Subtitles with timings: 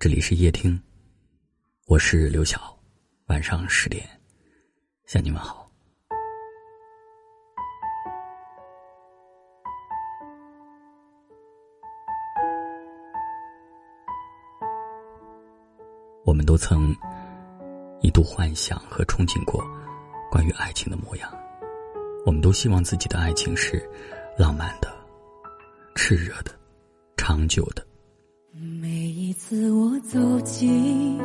[0.00, 0.80] 这里是夜听，
[1.88, 2.72] 我是刘晓。
[3.26, 4.08] 晚上十点，
[5.06, 5.68] 向你们好。
[16.24, 16.94] 我们都曾
[18.00, 19.60] 一度幻想和憧憬过
[20.30, 21.28] 关于爱情的模样，
[22.24, 23.84] 我们都希望自己的爱情是
[24.38, 24.88] 浪漫的、
[25.96, 26.52] 炽热的、
[27.16, 27.87] 长久的。
[29.38, 31.16] 每次我走近，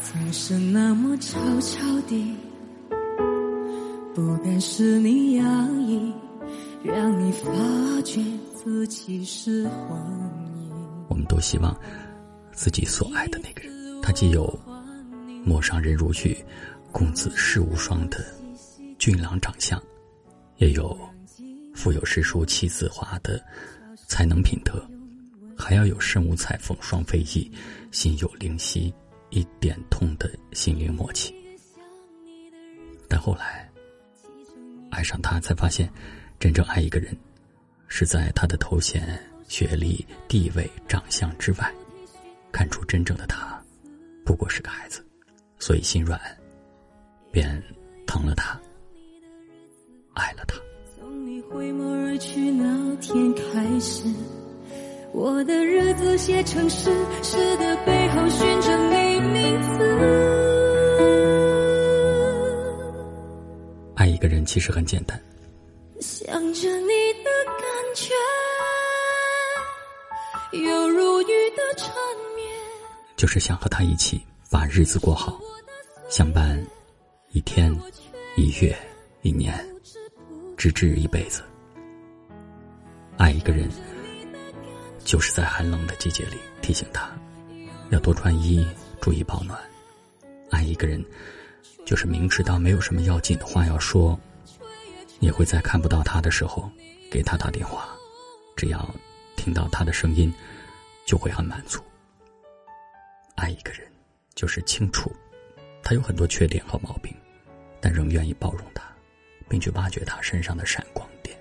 [0.00, 2.36] 总是那么悄悄地，
[4.14, 6.14] 不敢使你压抑，
[6.84, 7.50] 让你发
[8.02, 8.22] 觉
[8.54, 9.98] 自己是幻
[10.62, 10.70] 影。
[11.08, 11.76] 我们都希望
[12.52, 14.56] 自己所爱的那个人，他既有
[15.44, 16.38] 陌上人如许、
[16.92, 18.24] 公子世无双的
[19.00, 19.82] 俊朗长相，
[20.58, 20.96] 也有
[21.74, 23.44] 腹有诗书气自华的
[24.06, 24.80] 才能品德。
[25.56, 27.50] 还要有身无彩凤双飞翼，
[27.90, 28.92] 心有灵犀
[29.30, 31.34] 一点通的心灵默契。
[33.08, 33.70] 但后来
[34.90, 35.90] 爱上他，才发现，
[36.38, 37.16] 真正爱一个人，
[37.88, 41.72] 是在他的头衔、学历、地位、长相之外，
[42.52, 43.62] 看出真正的他，
[44.24, 45.04] 不过是个孩子，
[45.58, 46.20] 所以心软，
[47.30, 47.62] 便
[48.06, 48.60] 疼了他，
[50.14, 50.56] 爱了他。
[50.98, 54.04] 从你回眸而去那天开始。
[55.14, 56.90] 我的日子写成诗，
[57.22, 59.78] 诗的背后寻着你名字。
[63.94, 65.16] 爱一个人其实很简单，
[66.00, 66.88] 想着你
[67.22, 68.12] 的感觉，
[70.58, 71.26] 有如雨
[71.56, 71.94] 的缠
[72.34, 72.50] 绵，
[73.16, 74.20] 就是想和他一起
[74.50, 75.40] 把日子过好，
[76.10, 76.60] 相伴
[77.30, 77.72] 一天、
[78.36, 78.76] 一月、
[79.22, 79.54] 一年，
[80.56, 81.40] 直至一辈子。
[83.16, 83.70] 爱一个人。
[85.04, 87.08] 就是在寒冷的季节里提醒他，
[87.90, 88.66] 要多穿衣，
[89.00, 89.58] 注意保暖。
[90.50, 91.04] 爱一个人，
[91.84, 94.18] 就是明知道没有什么要紧的话要说，
[95.20, 96.70] 也会在看不到他的时候
[97.10, 97.88] 给他打电话，
[98.56, 98.94] 只要
[99.36, 100.32] 听到他的声音，
[101.04, 101.82] 就会很满足。
[103.34, 103.80] 爱一个人，
[104.34, 105.12] 就是清楚
[105.82, 107.14] 他有很多缺点和毛病，
[107.80, 108.84] 但仍愿意包容他，
[109.48, 111.36] 并去挖掘他身上的闪光点。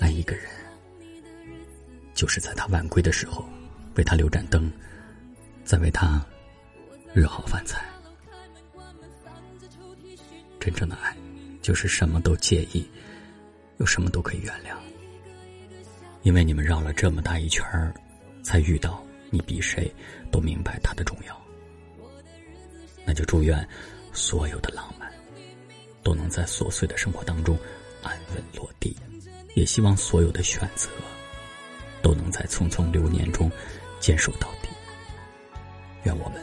[0.00, 0.61] 爱一个人。
[2.14, 3.44] 就是在他晚归的时候，
[3.96, 4.70] 为他留盏灯，
[5.64, 6.24] 再为他
[7.12, 7.84] 热好饭菜。
[10.60, 11.16] 真正的爱，
[11.60, 12.88] 就是什么都介意，
[13.78, 14.76] 又什么都可以原谅。
[16.22, 17.92] 因为你们绕了这么大一圈儿，
[18.44, 19.92] 才遇到你比谁
[20.30, 21.42] 都明白他的重要。
[23.04, 23.66] 那就祝愿
[24.12, 25.12] 所有的浪漫，
[26.04, 27.58] 都能在琐碎的生活当中
[28.02, 28.96] 安稳落地。
[29.54, 30.88] 也希望所有的选择。
[32.02, 33.50] 都能在匆匆流年中
[34.00, 34.68] 坚守到底。
[36.04, 36.42] 愿我们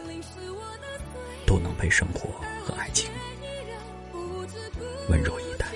[1.46, 2.30] 都能被生活
[2.64, 3.10] 和爱情
[5.10, 5.68] 温柔以待。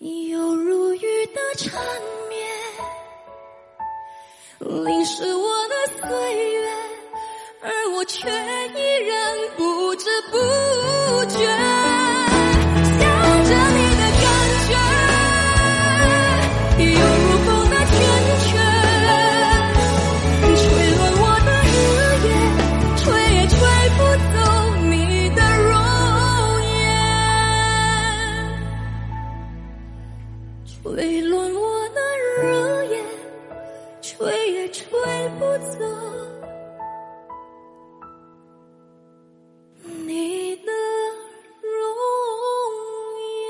[0.00, 1.78] 有如雨的缠
[2.30, 2.40] 绵，
[4.82, 5.74] 淋湿我的
[6.08, 6.70] 岁月，
[7.60, 8.30] 而我却
[34.80, 35.78] 吹不走
[40.06, 40.72] 你的
[41.60, 41.70] 容
[43.28, 43.44] 颜。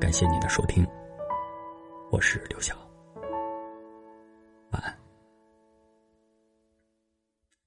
[0.00, 0.84] 感谢你的收听，
[2.10, 2.85] 我是刘晓。